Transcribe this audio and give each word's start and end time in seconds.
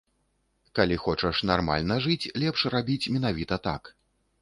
Калі 0.79 0.97
хочаш 1.03 1.43
нармальна 1.51 1.99
жыць, 2.09 2.31
лепш 2.47 2.67
рабіць 2.79 3.11
менавіта 3.19 3.65
так. 3.73 3.97